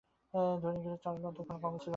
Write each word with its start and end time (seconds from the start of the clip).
ধনীগৃহে 0.63 0.97
চারুলতার 0.97 1.33
কোনো 1.39 1.59
কর্ম 1.59 1.75
ছিল 1.75 1.77
না। 1.77 1.89